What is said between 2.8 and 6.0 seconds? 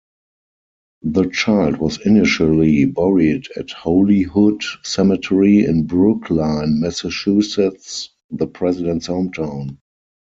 buried at Holyhood Cemetery in